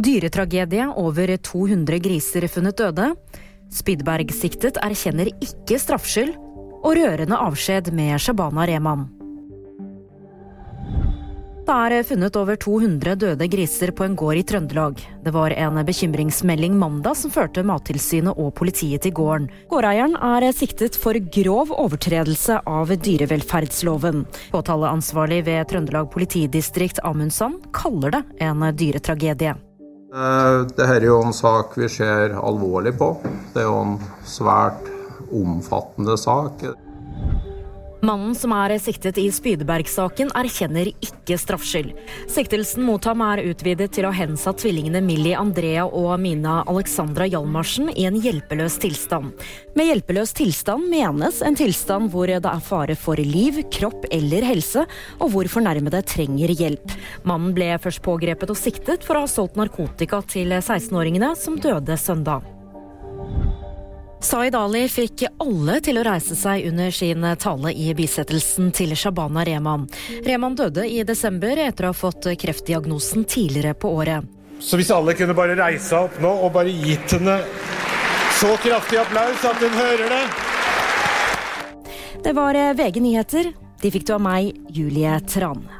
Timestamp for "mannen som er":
38.00-38.72